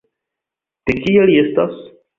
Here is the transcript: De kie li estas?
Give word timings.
De 0.89 0.97
kie 1.05 1.29
li 1.31 1.39
estas? 1.47 1.81